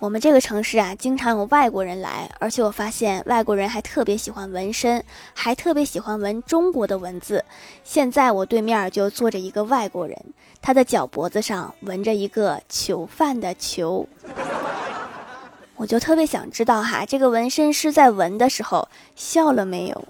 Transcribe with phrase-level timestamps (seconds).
[0.00, 7.44] 我们这个城市啊经常有外国人来而且我发现外国人还特别喜欢纹身还特别喜欢纹中国的文字。
[7.84, 10.16] 现在我对面就坐着一个外国人
[10.62, 14.08] 他的脚脖子上纹着一个囚犯的囚
[15.76, 20.04] 我就特别想知道哈这个纹身师在纹的时候笑了没有？